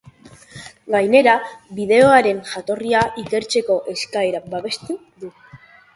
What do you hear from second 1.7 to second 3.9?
bideoaren jatorria ikertzeko